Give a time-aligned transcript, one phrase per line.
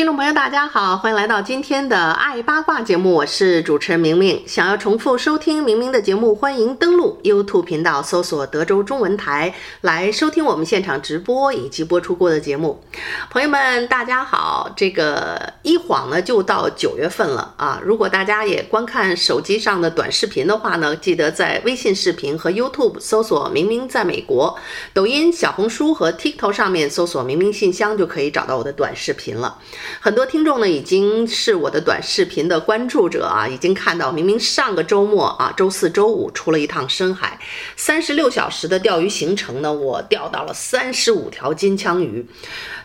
[0.00, 4.42] 听众朋友，大家好，欢迎来到今天的《爱八卦》节目，我是主持人明明。
[4.46, 12.82] 想要重复收听明明的节目，欢迎登录 YouTube 频道，搜索德州中文台来收听我们现场直播以及播出过的节目。
[13.28, 17.78] 朋友们，大家好，这个一晃呢就到九月份了啊！
[17.84, 24.58] 如果大家也观看手机上的短视频的话呢，记得在微信视频和 YouTube 搜索“明明在美国”，
[24.94, 29.58] 抖音、小红书和 TikTok 上面搜索“明明信箱”就可以找到我的短视频了。
[29.98, 37.38] 很多听众呢已经是我的短视频的关注者啊，已经看到明明上个周末啊，周四周五出了一趟深海，
[37.76, 42.26] 三十六小时的钓鱼行程呢，我钓到了三十五条金枪鱼，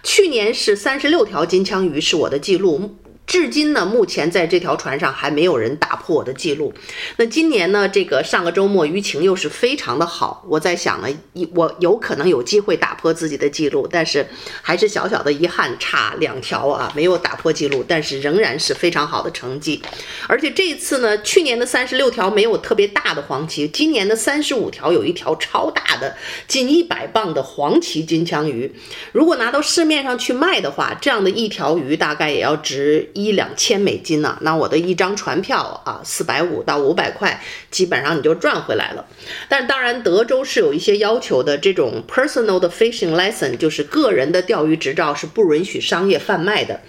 [0.01, 2.95] 去年是三十六条金枪鱼是我的记录。
[3.27, 6.73] 至今呢，目前在这条船上还没有人打破我的记录。
[7.17, 10.45] 那今年呢，这个上个周末鱼情又是非常的好。
[10.47, 14.27] 我在想呢，一我有可能有机会打破自己的记录，但是
[14.61, 19.81] 还是小小的遗憾，差两条啊，没有打破记录，但是仍然是非常好的成绩。
[20.27, 26.15] 而且这一次呢，去年的三十六条没有特别大的黄鳍，今年的三十五条有一条超大的，
[26.47, 28.71] 近一百磅的黄鳍金枪鱼。
[29.11, 33.09] 如果拿到市面上去卖的话，这样的一条鱼大概也要值。
[33.15, 39.07] 一两千美金呢、那我的一张船票啊，四百五到五百块，基本上你就赚回来了。
[39.47, 46.81] 但当然，德州是有一些要求的，这种 personal 的 fishing license 就是个人的钓鱼执照是不允许商业贩卖的。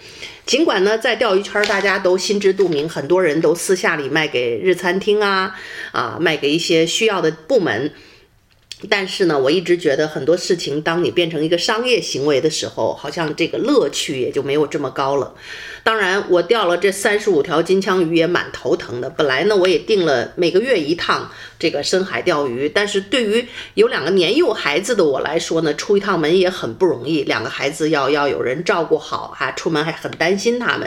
[0.44, 5.54] 尽管呢，在钓鱼圈大家都心知肚明，很多人都私下里卖给日餐厅啊，
[5.92, 7.92] 啊，卖给一些需要的部门。
[8.90, 15.34] 但是呢，我一直觉得很多事情，当你变成一个商业行为的时候，好像这个乐趣也就没有这么高了。
[15.82, 19.08] 当然，我钓了这三十五条金枪鱼也蛮头疼的。
[19.08, 27.24] 本来呢，我也定了每个月一趟这个深海钓鱼，但是对于有两个年幼孩子的我来说呢，出一趟门也很不容易。
[27.24, 30.86] 两个孩子要要有人照顾好，哈出门还很担心他们。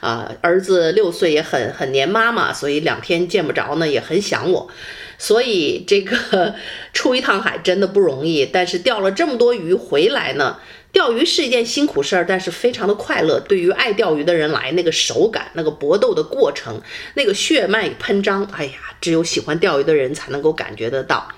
[0.00, 4.68] 啊、呃，儿子六岁也很很黏妈妈，所以两天见不着呢，也很想我。
[5.18, 6.54] 所以这个
[6.92, 10.58] 出一趟海真的不容易，但是钓了这么多鱼回来呢，
[10.92, 13.38] 钓鱼是一件辛苦事儿，但是非常的快乐。
[13.40, 16.80] 对于爱钓鱼的人来，那个手感、那个搏斗的过程、
[17.14, 21.28] 那个血脉喷张，哎呀，只有喜欢钓鱼的人才能够感觉得到。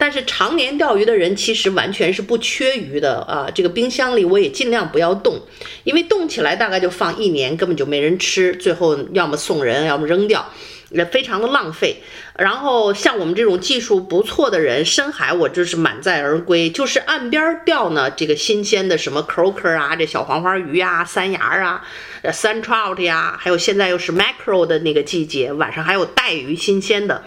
[0.00, 3.50] 但是常年钓鱼的人其实完全是不缺鱼的啊！
[3.52, 5.40] 这个冰箱里我也尽量不要冻，
[5.82, 10.52] 因为冻起来大概就放一年，根本就没人吃，最后要么送人，要么扔掉。
[10.90, 12.02] 也非常的浪费，
[12.36, 21.84] 然后像我们这种技术不错的人，深海我就是满载而归，就是岸边钓呢，这个新鲜的什么 croaker 啊，这小黄花鱼啊，三芽啊，
[22.22, 27.22] 呃三 trout 呀，还有现在又是 macro 的那个季节，晚上还有带鱼新鲜的。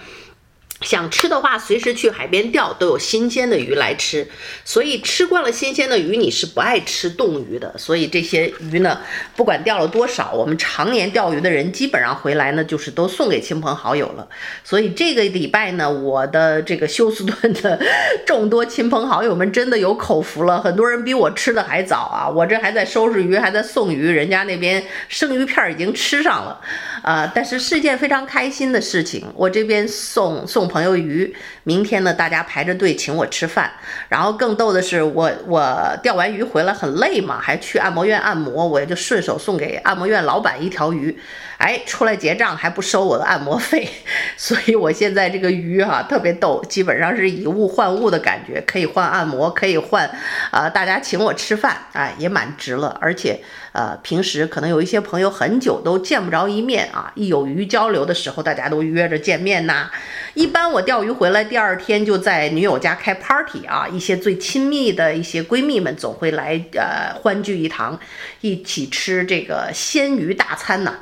[0.82, 4.28] 想吃的话，随时去海边钓，都有新鲜的鱼来吃。
[4.66, 7.74] 所以吃惯了新鲜的鱼，你是不爱吃冻鱼的。
[7.78, 9.00] 所以这些鱼呢，
[9.36, 14.28] 不管钓了多少，我们常年钓鱼的人基本上回来呢，就是都送给亲朋好友了。
[14.64, 17.80] 所以这个礼拜呢，我的这个休斯顿的
[18.26, 22.30] 众多亲朋好友们真的有口福了，很多人比我吃的还早啊！
[22.30, 26.60] 我这还在收拾鱼，还在送鱼，人家那边生鱼片已经吃上了。
[27.04, 29.26] 啊、但是是一件非常开心的事情。
[29.34, 33.70] 我这边送送朋友鱼，明天呢，大家排着队请我吃饭。
[34.08, 41.20] 然后更逗的是，我我钓完鱼回来很累嘛，还去按摩院按摩，我也就顺手送给按摩院老板一条鱼。
[41.62, 43.88] 哎，出来结账还不收我的按摩费，
[44.36, 50.08] 所以我现在这个鱼哈、啊、特别逗，基本上是以物换物的感觉，可以换按摩，可以换
[50.50, 52.98] 啊、呃，大家请我吃饭，哎，也蛮值了。
[53.00, 53.40] 而且
[53.74, 59.92] 呃，平时可能有一些朋友很久都见不着一面啊，一有鱼交流的时候，大家都约着见面呐。
[60.34, 68.00] 一般我钓鱼回来第二天就在女友家开 party 啊，一些最亲密的一些闺蜜们总会来呃欢聚一堂，
[68.40, 70.96] 一起吃这个鲜鱼大餐呐。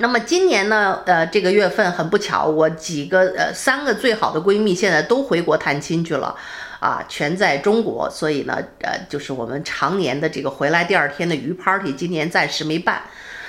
[0.00, 6.34] 那么今年呢，呃，这个月份很不巧，我几个呃三个最好的闺蜜现在都回国探亲去了，
[6.78, 13.02] 啊，全在中国，所以呢，呃，就是我们常年的这个回来第二天的鱼 party，今年暂时没办，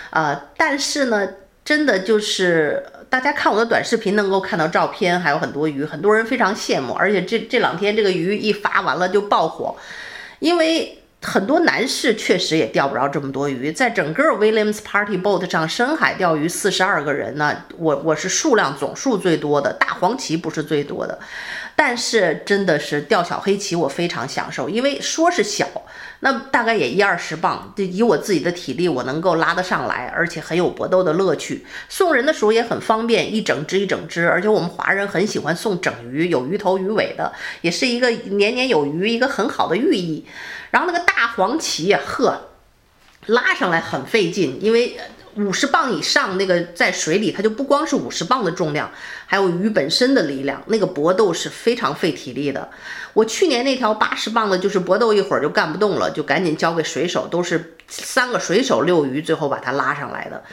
[0.10, 1.28] 啊，但是呢，
[1.64, 9.76] 真的就是大家看我的短视频能够看到照片，还有很多鱼，很多人非常羡慕，而且这这两天这个鱼一发完了就爆火，
[10.40, 10.96] 因为。
[11.22, 21.20] 很多男士确实也钓不着这么多鱼，在整个 Williams Party Boat 上深海钓鱼四十二个人呢，我我是数量总数最多的，大黄鳍不是最多的，
[21.76, 25.68] 但是真的是钓小黑鳍我非常享受，因为说是小，
[26.22, 40.26] 那大概也一二十磅，就以我自己的体力我能够拉得上来，而且很有搏斗的乐趣，送人的时候也很方便，一整只一整只，而且我们华人很喜欢送整鱼，有鱼头鱼尾的，也是一个年年有余，一个很好的寓意。
[40.72, 42.50] 然后那个大黄鳍呀，呵，
[43.28, 44.98] 拉上来很费劲，因为
[45.36, 48.92] 五十磅以上那个在水里，它就不光是五十磅的重量，
[49.26, 52.70] 还有鱼本身的力量，那个搏斗是非常费体力的。
[53.14, 60.44] 我去年那条八十磅的，就是搏斗一会儿就干不动了，就赶紧交给水手，都是三个水手遛鱼，最后把它拉上来的。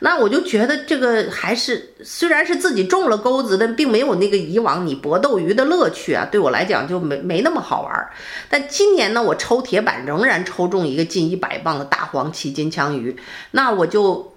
[0.00, 6.26] 那我就觉得这个还是虽然是自己中了钩子，但并没有那个以往你搏斗鱼的乐趣啊。
[6.30, 8.10] 对我来讲就没没那么好玩。
[8.48, 13.16] 但今年呢，我抽铁板仍然抽中一个近一百磅的大黄鳍金枪鱼，
[13.50, 14.32] 那我就。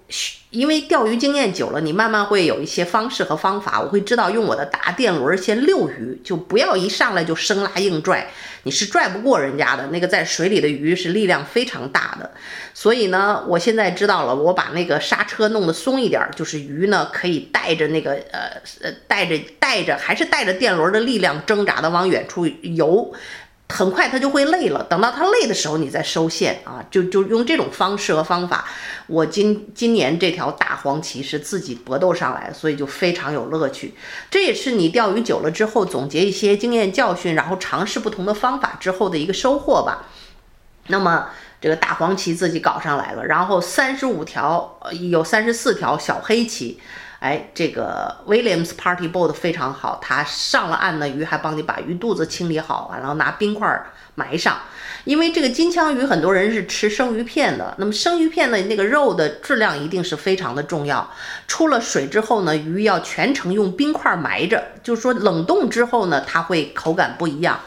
[0.50, 3.80] 因为钓鱼经验久了，你慢慢会有一些方式和方法。
[3.80, 8.30] 我会知道用我的大电轮先遛鱼，就不要一上来就生拉硬拽，
[8.64, 9.86] 你是拽不过人家的。
[9.86, 12.30] 那个在水里的鱼是力量非常大的，
[12.74, 23.10] 所以呢，我现在知道了，我把那个刹车弄得松一点，就是鱼呢可以带着那个呃呃带着带着还是带着电轮的力量挣扎的往远处游。
[23.68, 28.66] 很快他就会累了，等到他累的时候，你再收线啊，就就用这种方式和方法。
[29.06, 33.94] 我今今年这条大黄鳍是自己搏斗上来，所以就非常有乐趣。
[34.30, 40.06] 这也是你钓鱼久了之后总结一些经验教训，然后尝试不同的方法之后的一个收获吧。
[40.88, 41.30] 那么
[41.60, 44.78] 这个大黄鳍自己搞上来了，然后三十五条，
[45.10, 46.78] 有三十四条小黑鳍。
[47.22, 53.80] 哎，这个 Williams Party Boat 非常好，它上了岸呢，鱼还帮你把鱼肚子清理好，完了拿冰块
[54.16, 54.58] 埋上。
[55.04, 61.08] 因为这个金枪鱼很多人是吃生鱼片的，那么生鱼片的那个肉的质量一定是非常的重要。
[61.46, 67.60] 出了水之后呢，鱼要全程用冰块埋着，就是说冷冻之后呢，它会口感不一样。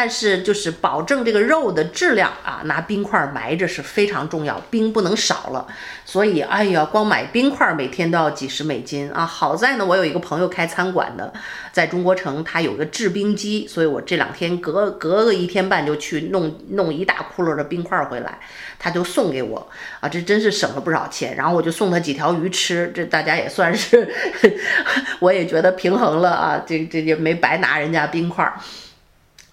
[0.00, 5.66] 但是就是保证这个肉的质量啊，拿冰块埋着是非常重要，冰不能少了。
[6.04, 9.26] 所以，哎呀，光买冰块每天都要几十美金啊！
[9.26, 11.32] 好在呢，我有一个朋友开餐馆的，
[11.72, 18.38] 在中国城，他有个制冰机，所以我这两天隔隔个一天半就去弄弄一大窟窿的冰块回来，
[18.78, 19.68] 他就送给我
[19.98, 21.34] 啊，这真是省了不少钱。
[21.34, 24.08] 然后我就送他几条鱼吃，这大家也算是，
[25.18, 28.48] 我也觉得平衡了啊，这这也没白拿人家冰块。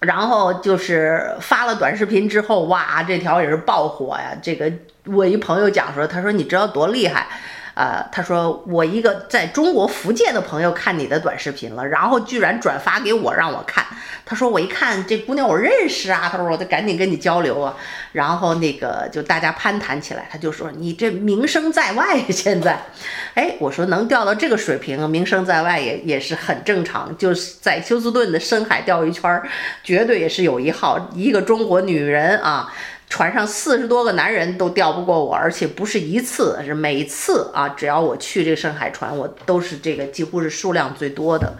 [0.00, 4.36] 然后就是发了短视频之后，哇，这条也是爆火呀！
[4.42, 4.70] 这个
[5.04, 7.26] 我一朋友讲说，他说你知道多厉害？
[7.76, 13.84] 呃，他说我一个在中国福建的朋友看你的短视频了，然后居然转发给我让我看。
[14.24, 17.76] 他说我一看这姑娘我认识啊，他说我就赶紧跟你交流啊。
[18.12, 22.80] 然后那个就大家攀谈起来，他就说你这名声在外现在，
[23.34, 27.14] 哎，我说能钓到这个水平，名声在外也也是很正常。
[27.18, 29.42] 就是在休斯顿的深海钓鱼圈，
[29.84, 32.72] 绝对也是有一号，一个中国女人啊。
[33.08, 37.68] 船上四十多个男人都钓不过我，而且不是一次，是每次啊！
[37.68, 41.56] 只要我去这个深海船，我都是这个几乎是数量最多的。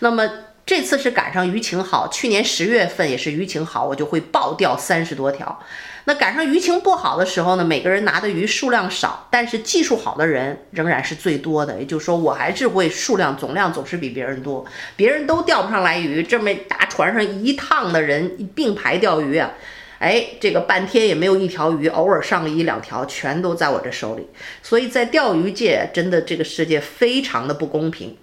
[0.00, 0.28] 那么
[0.66, 5.60] 这次是赶上鱼情好，去年十月份也是鱼情好，我就会爆钓三十多条。
[6.04, 11.78] 那赶上鱼情不好的时候呢，每个人拿的鱼数量少，但是技术好的人仍然是最多的。
[11.78, 14.64] 也就是说，我还是会数量总量总是比别人多，
[14.96, 19.50] 别人都钓不上来鱼，这么大船上一趟的人并排钓鱼啊！
[19.98, 24.28] 哎，这个半天也没有一条鱼，偶尔上个一两条，全都在我这手里。
[24.62, 28.16] 所以在钓鱼界，真的这个世界非常的不公平。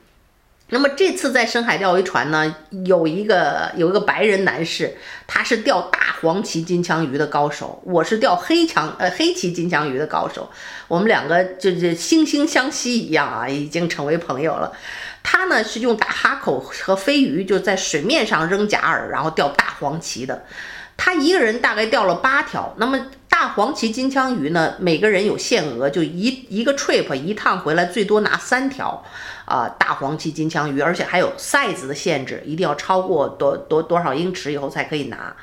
[0.70, 2.56] 那么这次在深海钓鱼船呢，
[2.86, 4.96] 有一个有一个白人男士，
[5.28, 10.50] 他是钓大黄鳍金枪鱼的高手，我是钓黑枪呃黑鳍金枪鱼的高手。
[10.88, 14.72] 我们两个就是惺惺相惜一样啊，已经成为朋友了。
[15.22, 20.46] 他呢是用打哈口和飞鱼，就在水面上扔假饵，然后钓大黄鳍的。
[21.06, 24.74] 他一个人大概钓了八条，那么大黄鳍金枪鱼呢？
[24.80, 29.04] 每个人有限额，就一一个 trip 一趟回来最多拿三条，
[29.46, 35.36] 啊、大黄鳍金枪鱼，而且还有 size 的限制，一定要超过多多多少英尺以后才可以拿。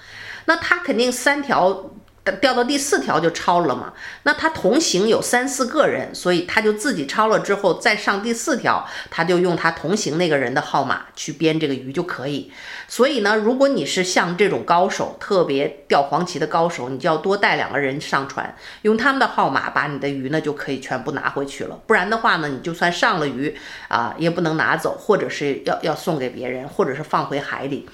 [0.47, 1.92] 那他肯定三条。
[2.41, 12.52] 钓到第四条就超了嘛，那他同行有三四个人，所以他就自己超了之后再上第四条，他就用他同行那个人的号码去编这个鱼就可以。
[12.87, 21.81] 所以呢，如果你是像这种高手，特别钓黄鳍的高手，你就要多带两个人上船，用他们的号码把你的鱼呢就可以全部拿回去了。
[21.88, 23.57] 不然的话呢，你就算上了鱼
[23.88, 27.88] 啊，也不能拿走，或者是要要送给别人，或者是放回海里。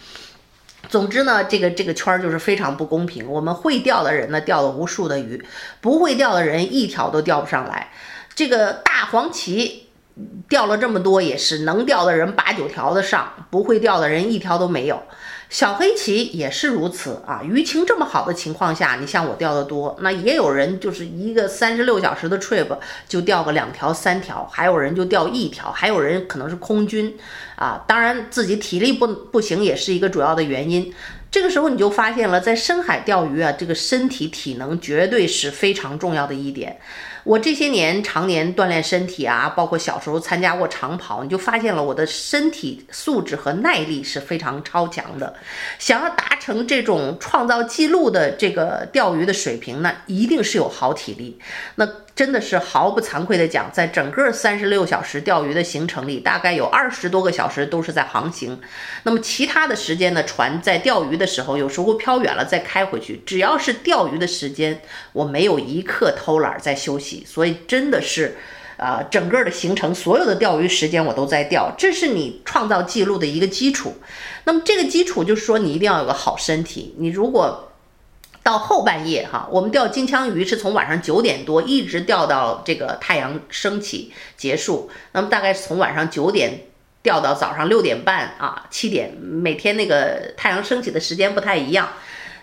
[0.88, 3.30] 总之呢，这个这个圈儿就是非常不公平。
[3.30, 5.38] 我们会钓的人呢，钓了无数的鱼；
[5.80, 7.90] 不会钓的人一条都钓不上来。
[8.35, 9.88] 这个大黄鳍
[10.49, 15.02] 钓了这么多，也是能钓的人八九条的上，不会钓的人一条都没有。
[15.50, 22.69] 小黑鳍也是如此啊，鱼情这么好的情况下，你像我钓的多，那也有人就是一个三十六小时的 trip
[23.09, 27.17] 就钓个两条三条，还有人就钓一条，还有人可能是空军
[27.57, 30.93] 啊，当然自己体力不不行也是一个主要的原因。
[31.31, 36.78] 这个时候你就发现了，在深海钓鱼啊，这个身体体能绝对是非常重要的一点。
[37.28, 45.35] 我这些年常年锻炼身体啊，包括小时候参加过长跑，你就发现了我的身体素质和耐力是非常超强的。
[45.78, 51.38] 想要达成这种创造记录的这个钓鱼的水平呢，一定是有好体力。
[51.75, 51.87] 那
[52.18, 58.60] 真的是毫不惭愧地讲，在整个三十六小时钓鱼的行程里，大概有二十多个小时都是在航行。
[59.04, 63.22] 那么其他的时间呢，船在钓鱼的时候，有时候飘远了再开回去。
[63.25, 64.80] 只要是钓鱼的时间，
[65.12, 67.22] 我没有一刻偷懒在休息。
[67.25, 68.37] 所以真的是，
[68.78, 73.94] 呃，整个的行程所有的钓鱼时间我都在钓，这是你创造记录的一个基础。
[74.42, 76.96] 那么这个基础就是说，你一定要有个好身体。
[76.98, 77.70] 你如果
[78.49, 84.90] 到后半夜哈，我们钓金枪鱼是从晚上九点多一直钓到这个太阳升起结束。
[85.12, 86.61] 那么大概是从晚上九点
[87.02, 91.90] 钓到早上六点半啊，七点，每天那个太阳升起的时间不太一样。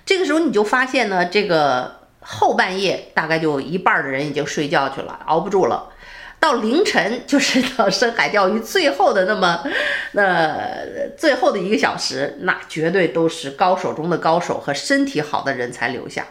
[0.06, 5.90] 这个时候你就发现呢，这个后半夜大概就一半的人已经睡觉去了，熬不住了。
[6.46, 9.64] 到凌晨就是到深海钓鱼最后的那么，
[10.14, 10.56] 那
[11.18, 16.24] 最后的一个小时，那绝对都是高手中的高手和身体好的人才留下，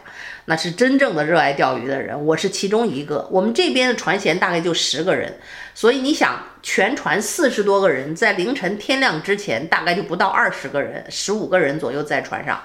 [0.45, 2.25] 那是真正的热爱钓鱼的人。
[2.27, 3.27] 我是其中一个。
[3.29, 5.33] 我们这边的船舷大概就十个人，
[5.73, 12.61] 所以你想，全船四十多个人，在凌晨天亮之前，大概就不到二十个人，十五个人左右在船上，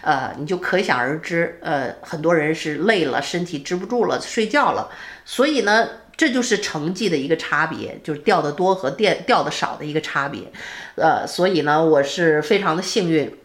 [0.00, 4.88] 呃，你就可想而知，呃，很多人是累了，身体支不住了，睡觉了，
[5.26, 5.86] 所以呢。
[6.16, 10.42] 这就是成绩的一个差别，就是钓得多和钓钓得少的一个差别，
[10.94, 13.36] 呃，所以呢，我是非常的幸运，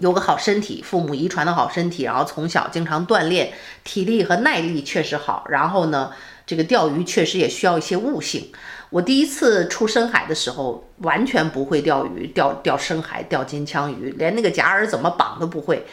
[0.00, 3.52] 有个好身体，父母遗传的好身体，然后从小经常锻炼，
[3.84, 6.12] 体力和耐力确实好，然后呢，
[6.46, 8.50] 这个钓鱼确实也需要一些悟性。
[8.90, 15.86] 我第一次出深海的时候，完全不会钓鱼，钓钓深海钓金枪鱼，连那个夹饵怎么绑都不会。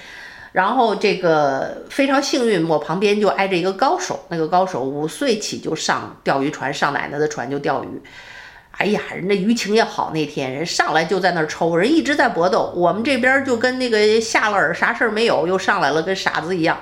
[0.52, 4.26] 然后这个非常幸运，我旁边就挨着一个高手。
[4.28, 8.02] 那个高手五岁起就上钓鱼船，上奶奶的船就钓鱼。
[8.72, 12.74] 哎呀，人家鱼情也好，那天人上来就在那儿抽，人一直在搏斗。
[12.76, 16.80] 我们这边就跟那个下了饵，啥事儿没有，又上来了，跟傻子一样。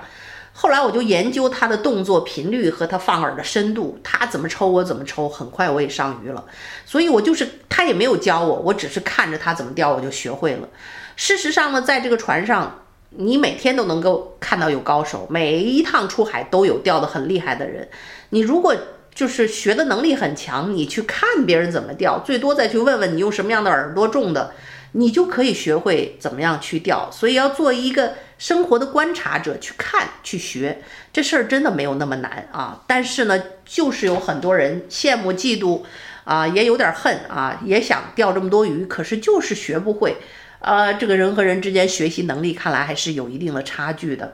[0.54, 6.44] 后来我就研究他的动作频率和他放饵的深度，他怎么抽我怎么抽，很快我也上鱼了。
[6.86, 10.68] 所以我就是他也没有教我，我只是看着他怎么钓，我就学会了。
[11.16, 12.82] 事实上呢，在这个船上。
[13.12, 17.88] 你每天都能够看到有高手，每一趟出海都有钓得很厉害的人。
[18.30, 18.76] 你如果
[19.14, 24.54] 就是学的能力很强，你去看别人怎么钓，最多再去问问你用什么样的饵多种的，
[24.94, 27.10] 你就可以学会怎么样去钓。
[27.12, 32.84] 所以要做一个生活的观察者，去看去学，这事儿真的没有那么难啊。
[32.88, 35.82] 但是呢，就是有很多人羡慕嫉妒
[36.24, 40.16] 啊，也有点恨啊，也想钓这么多鱼，可是就是学不会。
[40.60, 44.34] 呃，这个人和人之间学习能力看来还是有一定的差距的，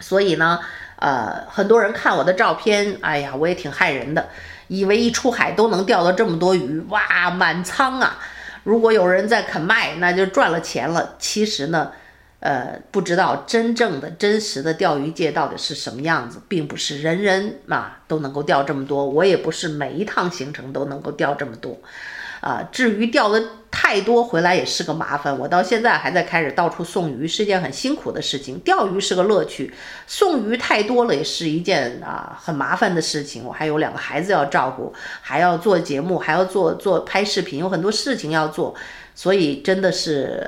[0.00, 0.58] 所以呢，
[0.96, 4.28] 呃，很多人看我的照片，哎呀，我也挺害人的，
[4.66, 8.18] 以为一出海都能钓到这么多鱼，哇，满仓啊！
[8.64, 11.14] 如果有人在肯卖，那就赚了钱了。
[11.20, 11.92] 其实呢，
[12.40, 21.78] 呃，不知道真正的真实的钓鱼界到底是什么样子，并不是人人嘛都能够钓这么多，我也不是每一趟行程都能够钓这么多。
[22.46, 28.56] 啊，至于钓的太多回来也是个麻烦，我到现在还在开始到处送鱼，是件很辛苦的事情。
[28.60, 29.74] 钓鱼是个乐趣，
[30.06, 33.44] 送鱼太多了也是一件啊很麻烦的事情。
[33.44, 38.72] 我还有两个孩子要照顾，还要做节目，还要做做拍视频，有很多事情要做，
[39.12, 40.40] 所以真的是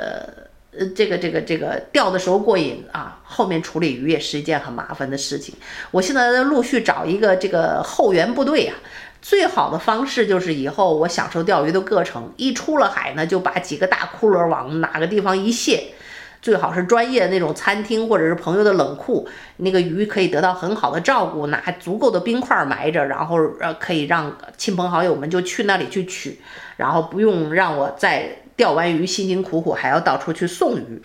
[0.71, 5.53] 呃这个这个这个钓的时候过瘾啊，后面处理鱼也是一件很麻烦的事情。
[5.91, 8.77] 我现在在陆续找一个这个后援部队啊。
[9.21, 15.93] 最好的方式就是以后我享受钓鱼的过程，一出了海呢，就把几个大骷髅往哪个地方一卸，
[16.41, 26.41] 最好是专业的那种餐厅或者是朋友的冷库，那个鱼可以得到很好的照顾，拿足够的冰块埋着，然后呃可以让亲朋好友们就去那里去取，
[26.77, 31.03] 然后不用让我再钓完鱼辛辛苦苦还要到处去送鱼。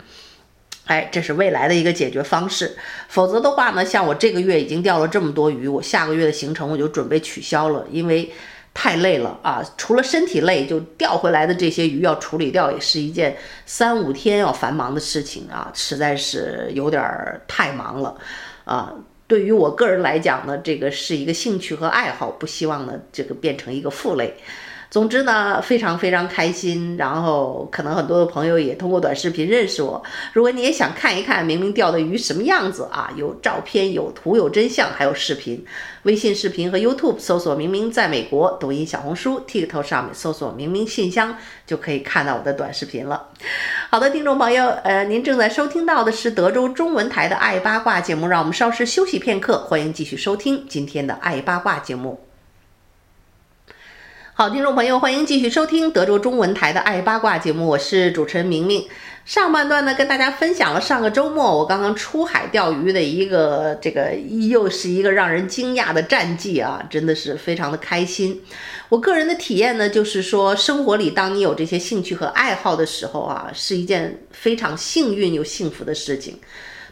[0.85, 2.75] 哎，这是未来的一个解决方式。
[3.07, 8.31] 否则的话呢，像我这个月已经钓了这么多鱼，我下个月的行程我就准备取消了，因为
[8.73, 9.63] 太累了啊！
[9.77, 17.01] 除了身体累，就钓回来的这些鱼要处理掉，也是一件三五天要繁忙的事情啊，实在是有点
[17.47, 18.15] 太忙了
[18.65, 18.93] 啊。
[19.27, 24.33] 对于我个人来讲呢，这个是一个兴趣和爱好，不希望呢这个变成一个负累。
[24.93, 26.95] 总之呢，非常非常开心。
[26.97, 29.99] 然后可能很多的朋友也通过短视频认识我。
[30.33, 35.65] 如果你也想看一看明明钓的鱼什么样子啊，有照片、有图、有真相，还有视频。
[36.03, 41.35] 微信视频和 YouTube 搜索“明明在美国”，抖音、小红书、TikTok 上面搜索“明明信箱”
[41.65, 43.29] 就可以看到我的短视频了。
[43.89, 48.27] 好的，听众朋友，呃，您正在收听到的是德州中文台的《爱八卦》节目。
[48.27, 52.19] 让我们稍事休息片刻，欢迎继续收听今天的《爱八卦》节目。
[54.35, 58.83] 好，听众朋友，欢迎继续收听德州中文台的《爱八卦》节目，我是主持人明明。
[59.25, 64.15] 上半段呢，跟大家分享了上个周末我刚刚出海钓鱼的一个这个
[64.49, 68.41] 又是一个让人惊讶的战绩啊，真的是非常的开心。
[68.89, 76.39] 我个人的体验呢，就是说生活里当你有这些兴趣和爱好的时候啊，是一件非常幸运又幸福的事情。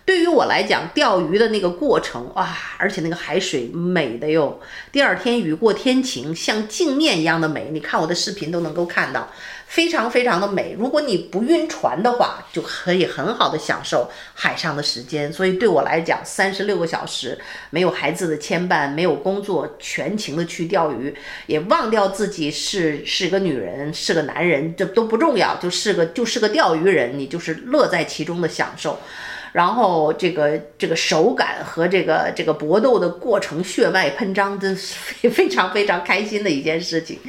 [0.04, 4.60] 对于我来讲，钓鱼的那个过程哇，而且那个海水美的哟。
[4.92, 7.70] 第二天雨过天晴，像镜面一样的美。
[7.72, 9.32] 你看我的视频都能够看到，
[9.68, 10.76] 非常非常的美。
[10.78, 15.32] 如果你不晕船的话，就可以很好的享受海上的时间。
[15.32, 17.40] 所以对我来讲，三十六个小时
[17.70, 21.16] 没有孩子的牵绊，没有工作，全情的去钓鱼，
[21.46, 29.00] 也忘掉自己是是个女人，是个男人，这都不重要，就是个就是个钓鱼人，你就是乐在其中的享受。
[29.52, 34.96] 然后这个这个手感和这个这个搏斗的过程，血脉喷张，真是
[35.30, 37.20] 非常非常开心的一件事情。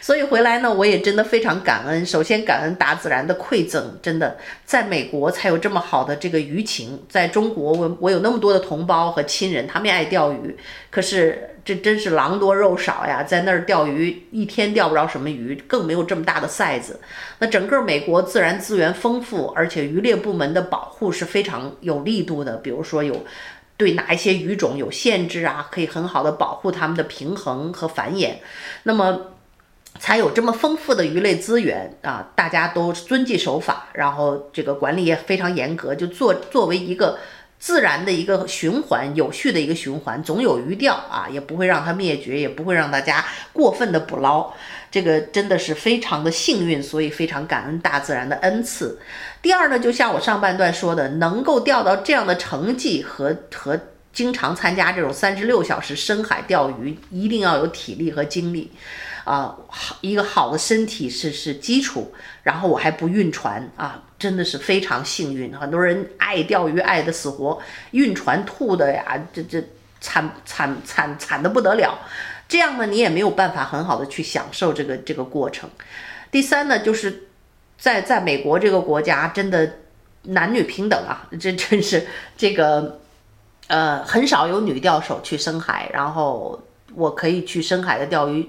[0.00, 2.04] 所以回来呢，我也真的非常感恩。
[2.04, 7.02] 首先感恩大自然的馈赠，真的在美国才有这么好的这个鱼情。
[7.08, 10.56] 在中国，我我有那么多的同胞和亲人，他们也爱钓鱼，
[10.90, 11.46] 可是。
[11.62, 16.94] 这真是狼多肉少呀，在那儿钓鱼一天钓不着什么鱼，更没有这么大的 size。
[17.40, 22.56] 那整个美国自然资源丰富，而且渔猎部门的保护是非常有力度的。
[22.58, 23.24] 比如说有
[23.76, 28.34] 对哪一些鱼种有限制啊，可以很好的保护它们的平衡和繁衍。
[28.84, 29.32] 那么
[29.98, 37.18] 才有这么丰富的鱼类资源啊，大家都遵纪守法，然后这个管理也非常严格，就作作为一个。
[37.62, 44.50] 自然的一个循环，有序的一个循环，总有鱼钓啊，也不会让它灭绝，也不会让大家过分的捕捞。
[44.90, 48.98] 这个真的是非常的幸运，所以非常感恩大自然的恩赐。
[49.40, 53.80] 第二呢，就像我上半段说的，能够钓到这样的成绩和和
[54.12, 58.72] 经常参加这种三十六小时深海钓鱼，一定要有体力和精力。
[59.24, 65.54] 啊，好一个好的身体是是基础，然后我还不晕船啊，真的是非常幸运。
[65.56, 67.60] 很多人爱钓鱼爱得死活，
[67.92, 69.62] 晕船吐的呀，这这
[70.00, 71.96] 惨惨惨惨的不得了。
[72.50, 75.70] 这样呢，你也没有办法很好的去享受这个这个过程。
[76.30, 77.28] 第三呢，就是
[77.78, 79.78] 在在美国这个国家，真的
[80.24, 83.00] 男女平等啊， 这真是这个
[83.68, 86.60] 呃很少有女钓手去深海，然后
[86.94, 88.46] 我可以去深海的钓鱼。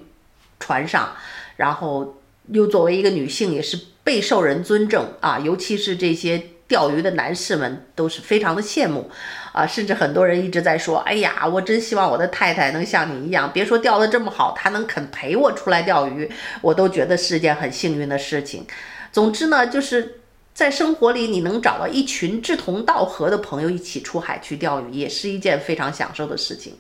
[0.64, 1.16] 船上，
[1.56, 6.40] 然后又作为一个女性，也是备受人尊重啊，尤其是这些
[6.72, 9.12] 钓鱼的男士们都是非常的羡慕
[9.52, 16.32] 啊，甚至很多人一直在说：“哎呀，我真希望我的太太能像你一样，别说钓得这么好，她能肯陪我出来钓鱼，
[16.62, 18.66] 我都觉得是件很幸运的事情。”
[19.12, 20.21] 总之呢，就是。
[20.54, 26.74] 在生活里，你能找到一群志同道合的朋友一起出海去钓鱼，也是一件非常享受的事情。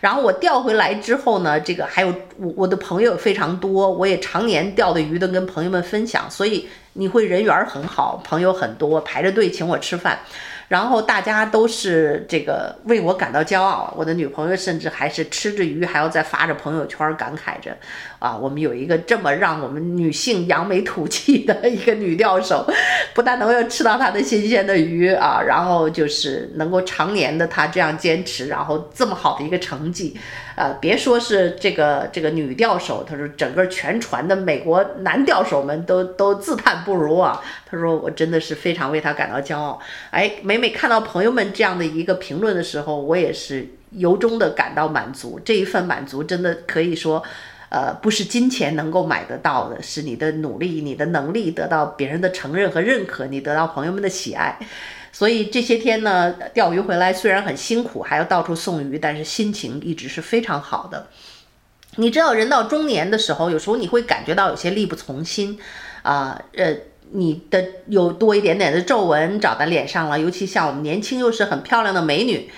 [0.00, 10.20] 然后我钓回来之后呢，这个还有我我的朋友非常多，我也常年钓的鱼都跟朋友们分享，所以你会人缘很好，朋友很多，排着队请我吃饭。
[10.68, 17.76] 然后大家都是这个为我感到骄傲，我的女朋友甚至还是吃着鱼还要再发着朋友圈感慨着，
[18.18, 22.66] 啊，我们有一个这么让我们女性扬眉吐气的一个女钓手，
[23.14, 30.16] 不但能够吃到她的新鲜的鱼啊，然后就是能够常年的她这样坚持，然后这么好的一个成绩。
[30.56, 37.42] 呃，别说是这个这个女钓手，他说整个全船的美国男钓手们都都自叹不如啊。
[37.66, 39.80] 他说我真的是非常为他感到骄傲。
[40.10, 45.40] 哎，每每看到朋友们这样的一个评论的时候，我也是由衷的感到满足。
[45.44, 47.22] 这一份满足真的可以说，
[47.70, 54.56] 呃，不是金钱能够买得到的，是你的努力、你的能力得到别人的承认和认可，你得到朋友们的喜爱。
[55.14, 61.06] 所以这些天呢，钓鱼回来虽然很辛苦，还要到处送鱼，但是心情一直是非常好的。
[61.94, 65.56] 你知道，人到中年的时候，有时候你会感觉到有些力不从心，
[66.02, 66.74] 啊，呃，
[67.12, 72.50] 你的有多一点点的皱纹长在脸上了，尤其像我们年轻又是很漂亮的美女。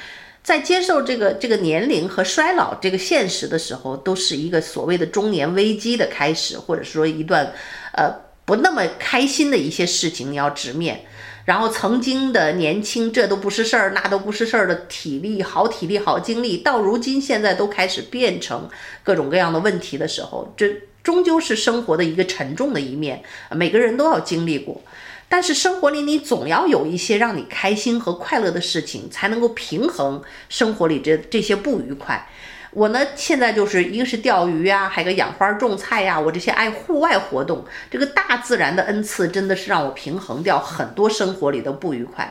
[0.43, 7.53] 在接受这个这个年龄和衰老这个现实的时候，都是一个所谓的中年危机的开始，或者说一段
[7.93, 8.15] 呃
[8.47, 11.03] 不那么开心的一些事情你要直面。
[11.47, 18.69] 然后曾经的年轻，这都不是事儿，那都不是事儿的体力，好体力，好精力，到如今现在都开始变成
[19.03, 24.83] 各种各样的问题的时候，这终究是生活的一个沉重的一面，每个人都要经历过。
[25.29, 32.29] 但是生活里你总要有一些让你开心和快乐的事情，才能够平衡生活里这这些不愉快。
[32.77, 42.31] 我呢，现在就是一个是钓鱼啊，还有个养花种菜呀、我这些爱户外活动，这个大自然的恩赐真的是让我平衡掉很多生活里的不愉快。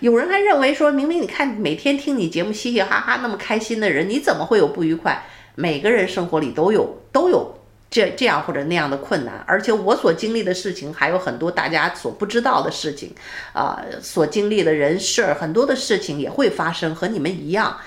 [0.00, 5.24] 有人还认为说，明明你看每天听你节目嘻嘻哈哈那么开心的人，你怎么会有不愉快？
[5.54, 13.14] 每个人生活里都有都有这这样或者那样的困难，而且我所经历的事情还有很多大家所不知道的事情
[13.54, 17.78] 啊、所经历的人事儿很多的事情也会发生，和你们一样。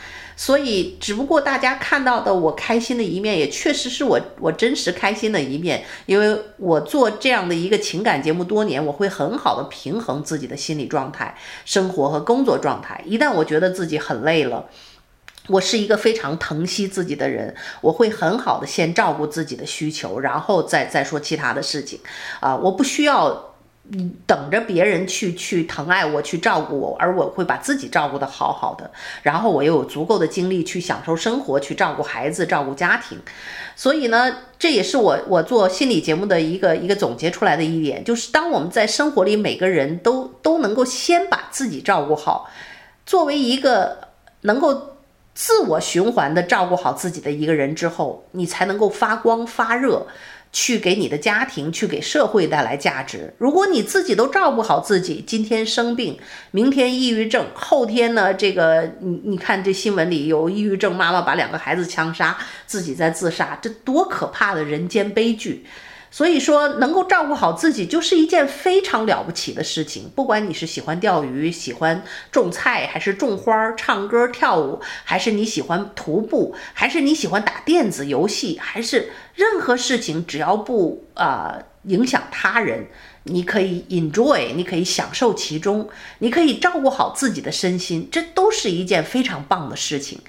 [0.41, 5.83] 所以，只不过大家看到的我开心的一面，也确实是我我真实开心的一面。
[6.05, 13.03] 因为我做这样的一个情感节目多年，我会很好的平衡自己的心理状态、生活和工作状态。
[13.05, 14.69] 一旦我觉得自己很累了，
[15.47, 21.99] 我是一个非常疼惜自己的人，我会很好的先照顾自己的需求，然后再再说其他的事情。
[22.39, 23.48] 啊，我不需要。
[24.27, 28.91] 等着别人去去疼爱我，去照顾我，而我会把自己照顾得好好的，
[29.23, 33.17] 然后我又有足够的精力去享受生活，去照顾孩子，照顾家庭。
[33.75, 42.49] 所以呢，这也是我我做心理节目的一个一个总结出来的一点，就是当我们在生活里每个人都都能够先把自己照顾好，
[43.05, 43.97] 作为一个
[44.41, 44.97] 能够
[45.33, 50.05] 自我循环的照顾好自己的一个人之后，你才能够发光发热。
[50.51, 53.33] 去给你的家庭，去给社会带来价值。
[53.37, 56.17] 如果你自己都照顾好自己，今天生病，
[56.51, 58.33] 明天抑郁症，后天呢？
[58.33, 65.65] 这个你你看这新闻里有抑郁症妈妈把两个孩子枪杀，自己在自杀，这多可怕的人间悲剧！
[66.11, 70.09] 所以说，能够照顾好自己就是一件非常了不起的事情。
[70.15, 82.87] 不管你是喜欢钓鱼、喜欢种菜，还是种花、唱歌、跳舞，还是你喜欢徒步，还是你喜欢打电子游戏，还是任何事情，只要不啊、呃、影响他人，
[83.29, 85.87] 你可以 enjoy，你可以享受其中，
[86.19, 90.19] 你可以照顾好自己的身心，这都是一件非常棒的事情。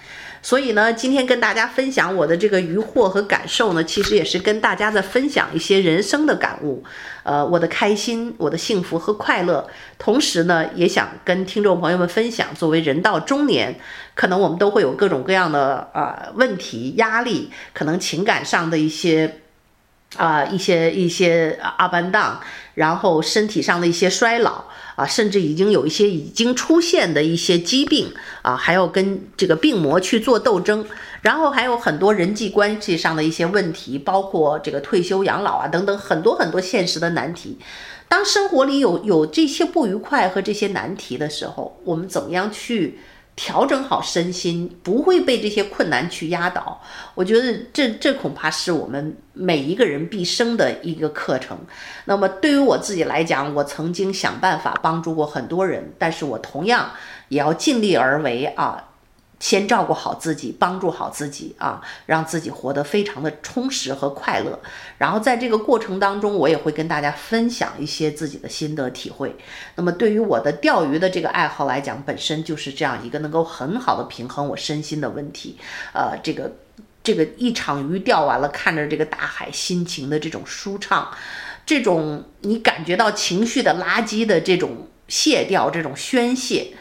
[0.42, 6.82] 所以呢，今天跟大家分享我的这个渔获和感受呢，其实也是跟大家在分享一些人生的感悟，
[7.24, 9.68] 呃，我的开心、我的幸福和快乐。
[9.98, 13.78] 同时呢，也想跟听众朋友们分享，作为人到中年，
[14.14, 19.40] 可能我们都会有各种各样的呃问题、压力，可能情感上的一些
[20.16, 22.36] 啊、一些一些 up and down，
[22.74, 24.64] 然后身体上的一些衰老。
[24.96, 30.84] 啊，甚至已经有一些已经出现的一些疾病啊，还要跟这个病魔去做斗争，
[31.22, 37.58] 然后还有很多人际关系上的一些问题，包括这个退休养老啊等等很多很多现实的难题。
[38.08, 42.98] 当生活里有有这些不愉快和这些难题的时候，我们怎么样去
[43.36, 46.80] 调整好身心，不会被这些困难去压倒。
[47.14, 51.56] 我觉得这这恐怕是我们每一个人毕生的一个课程。
[52.04, 56.90] 那么对于我自己来讲，我曾经想办法帮助过很多人，但是我同样
[57.28, 58.86] 也要尽力而为啊。
[59.40, 64.60] 先照顾好自己，帮助好自己啊，让自己活得非常的充实和快乐。
[64.98, 69.34] 然后在这个过程当中，我也会跟大家分享一些自己的心得体会。
[69.76, 75.56] 那么对于我的钓鱼的这个爱好来讲，本身就是这样一个能够很好的平衡我身心的问题。
[75.94, 76.52] 呃，这个
[77.02, 81.10] 这个一场鱼钓完了，看着这个大海，心情的这种舒畅，
[81.64, 86.74] 这种你感觉到情绪的垃圾的这种卸掉，这种宣泄。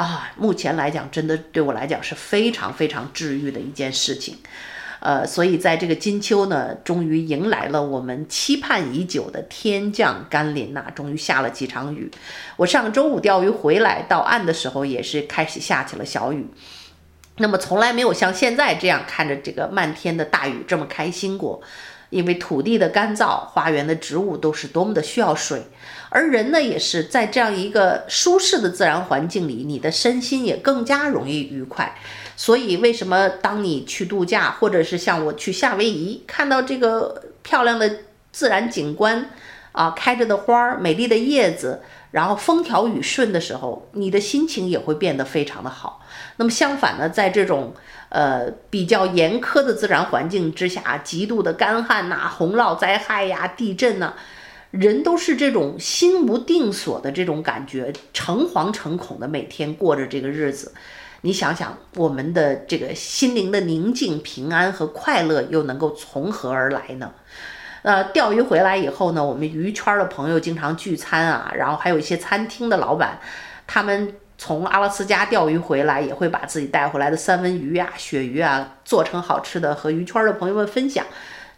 [0.00, 4.38] 啊，目前来讲，真的对我来讲是非常非常治愈的一件事情，
[5.00, 12.10] 呃，所以在这个金秋呢，终于迎来了我们期盼已久的天降甘霖呐，终于下了几场雨。
[12.56, 16.46] 我上周五钓鱼回来到岸的时候，也是开始下起了小雨。
[17.36, 21.60] 那么从来没有像现在这样看着这个漫天的大雨这么开心过。
[22.08, 25.62] 因为土地的干燥，花园的植物都是多么的需要水，
[26.10, 31.96] 而人呢，也是在这样一个舒适的自然环境里，你的身心也更加容易愉快。
[32.36, 37.88] 所以，为什么当你去度假，或者是像我去夏威夷，看到这个漂亮的
[38.32, 39.30] 自然景观，
[39.72, 46.04] 啊，开着的花儿，美丽的叶子，然后风调雨顺的时候，你的心情也会变得非常的好。
[46.36, 47.74] 那么相反呢，在这种
[48.08, 54.14] 呃，比较严苛的自然环境之下，极度的干旱呐、洪涝灾害呀、地震呐，
[54.70, 60.72] 人都是这种心无定所的这种感觉，诚惶诚恐的每天过着这个日子。
[61.22, 67.12] 你想想，我们的这个心灵的宁静、平安和快乐又能够从何而来呢？
[67.82, 73.18] 呃，钓鱼回来以后呢，我们鱼圈的朋友经常聚餐啊，然后还有一些餐厅的老板，
[73.66, 81.04] 他们从阿拉斯加钓鱼回来，也会把自己带回来的三文鱼啊、鳕鱼啊做成好吃的，和鱼圈的朋友们分享。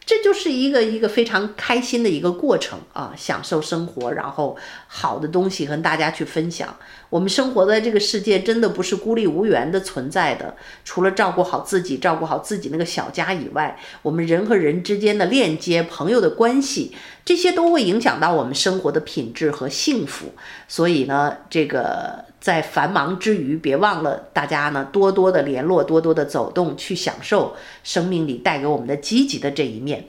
[0.05, 6.77] 这就是一个一个非常开心的一个过程啊，享受生活，然后好的东西跟大家去分享。
[7.13, 10.57] 我们生活在这个世界，真的不是孤立无援的存在的。
[10.83, 20.33] 除了照顾好自己，照顾好自己那个小家以外，我们人和人之间的链接、朋友的关系，这些都会影响到我们生活的品质和幸福。
[20.67, 22.25] 所以呢，这个。
[22.43, 30.07] 在繁忙之余，别忘了大家呢多多的联络，多多的走动，去享受生命里带给我们的积极的这一面。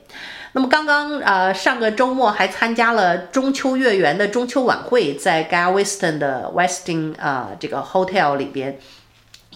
[0.55, 8.77] 那么刚刚呃上个周末还参加了中秋月圆的中秋晚会，在 Galveston 的 Westin 啊、呃、这个 hotel 里边，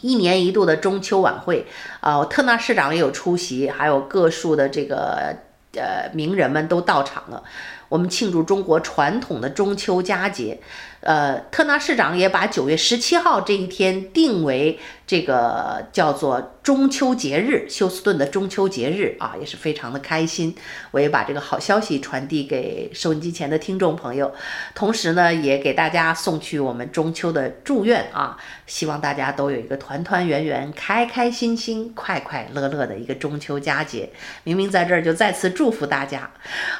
[0.01, 1.67] 一年一度的中秋晚会
[1.99, 5.35] 啊、特纳市长也有出席，还有各处的这个
[5.75, 7.43] 呃名人们都到场了。
[7.89, 10.59] 我们庆祝中国传统的中秋佳节。
[11.01, 20.53] 呃，特纳市长也把九月十七号这一天定为这个叫做中秋节日，休斯顿的中秋节日啊，也是非常的开心。
[20.91, 24.33] 我也把这个好消息传递给收音机前的听众朋友，
[24.73, 34.09] 同时呢，也给大家送去我们中秋的祝愿啊，希望大家都有一个团团圆圆、开开心心、快快乐乐的一个中秋佳节。
[34.43, 36.29] 明明在这儿就再次祝福大家。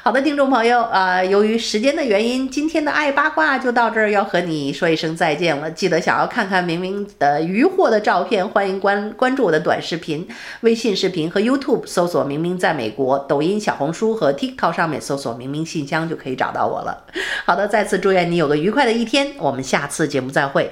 [0.02, 4.10] 好的，听众朋友，啊，由于时间的原因，今天的爱八卦就到这儿。
[4.10, 10.26] 要和你说一声再见了，记得想要看看明明的渔获的照片，欢迎关关注我的短视频、
[10.62, 17.04] 微信视频和 YouTube，搜索“明明在美国”，抖音、小红书和 TikTok 上面搜索“明明信箱”就可以找到我了。
[17.44, 20.68] 好的，再次祝愿你有个愉快的一天，我们下次节目再会。